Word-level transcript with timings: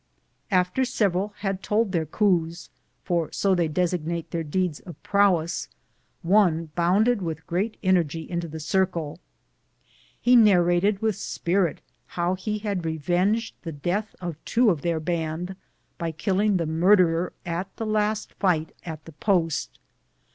After 0.49 0.83
several 0.83 1.35
had 1.41 1.61
told 1.61 1.91
their" 1.91 2.07
coups," 2.07 2.71
for 3.03 3.31
so 3.31 3.53
they 3.53 3.67
des 3.67 3.89
ignate 3.95 4.31
their 4.31 4.41
deeds 4.41 4.79
of 4.79 4.95
prowess, 5.03 5.67
one 6.23 6.71
bounded 6.75 7.21
with 7.21 7.45
great 7.45 7.77
energy 7.83 8.27
into 8.27 8.47
the 8.47 8.59
circle. 8.59 9.19
lie 10.25 10.33
narrated 10.33 11.03
with 11.03 11.17
spirit 11.17 11.81
how 12.17 12.33
he 12.33 12.57
had 12.57 12.83
revenged 12.83 13.53
the 13.61 13.71
death 13.71 14.15
of 14.19 14.43
two 14.43 14.71
of 14.71 14.81
their 14.81 14.99
band 14.99 15.55
by 15.99 16.11
killing 16.11 16.57
the 16.57 16.65
murderer 16.65 17.31
at 17.45 17.69
the 17.75 17.85
last 17.85 18.33
fight 18.33 18.71
at 18.83 19.05
the 19.05 19.11
post. 19.13 19.77